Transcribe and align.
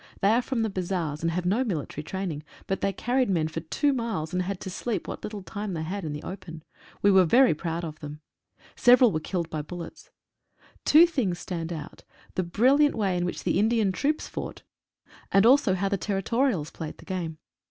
They 0.21 0.29
are 0.29 0.41
from 0.41 0.63
the 0.63 0.69
Bazaars, 0.71 1.21
and 1.21 1.29
have 1.29 1.45
no 1.45 1.63
military 1.63 2.01
training, 2.01 2.41
but 2.65 2.81
they 2.81 2.91
carried 2.91 3.29
men 3.29 3.47
for 3.47 3.59
two 3.59 3.93
miles, 3.93 4.33
and 4.33 4.41
had 4.41 4.59
to 4.61 4.69
sleep 4.71 5.07
what 5.07 5.23
little 5.23 5.43
time 5.43 5.73
they 5.73 5.83
had 5.83 6.03
in 6.03 6.11
the 6.11 6.23
open. 6.23 6.63
We 7.03 7.11
were 7.11 7.23
very 7.23 7.53
proud 7.53 7.85
of 7.85 7.99
them'. 7.99 8.19
Several 8.75 9.11
50 9.11 9.13
THE 9.13 9.13
INDIANS 9.13 9.13
IN 9.13 9.13
ACTION. 9.13 9.13
were 9.13 9.29
killed 9.29 9.49
by 9.51 9.61
bullets. 10.01 10.09
Two 10.85 11.05
tilings 11.05 11.37
stand 11.39 11.71
out— 11.71 12.03
the 12.33 12.43
bril 12.43 12.79
liant 12.79 12.95
way 12.95 13.15
in 13.15 13.25
which 13.25 13.43
the 13.43 13.59
Indian 13.59 13.91
troops 13.91 14.27
fought, 14.27 14.63
and 15.31 15.45
also 15.45 15.75
how 15.75 15.87
the 15.87 15.97
Territorials 15.99 16.71
played 16.71 16.97
the 16.97 17.05
game. 17.05 17.37